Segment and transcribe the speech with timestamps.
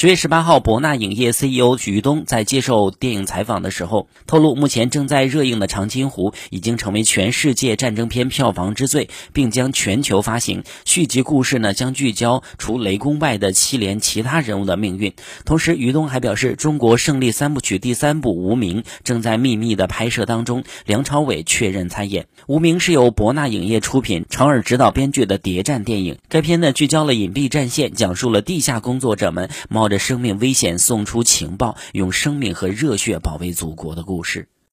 [0.00, 10.64] 十月十八号，博纳影业 CEO 于东在接受电影采访的时候透露，目前正在热映的《长津湖》已经成为全世界战争片票房之最，并将全球发行。
[10.86, 15.12] 续集故事呢，将聚焦除雷公外的七连其他人物的命运。
[15.44, 22.22] 同时，于东还表示，中国胜利三部曲第三部《无名》正在秘密的拍摄当中，梁朝伟确认参演。
[22.46, 26.16] 《无名》是由博纳影业出品、长尔执导、编剧的谍战电影。
[26.30, 29.89] 该片呢，聚焦了隐蔽战线，讲述了地下工作者们冒。
[29.90, 34.46] 冒着生命危险送出情报，用生命和热血保卫祖国的故事。